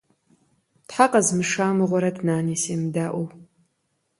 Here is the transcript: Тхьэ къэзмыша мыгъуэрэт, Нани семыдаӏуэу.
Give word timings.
Тхьэ 0.87 1.05
къэзмыша 1.11 1.67
мыгъуэрэт, 1.77 2.17
Нани 2.25 2.55
семыдаӏуэу. 2.63 3.27